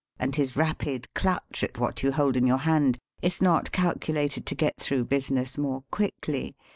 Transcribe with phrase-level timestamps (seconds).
[0.19, 4.45] "and his rapid clutch at what you hold in your hand, is not calcu lated
[4.45, 6.55] to get through business more quickly.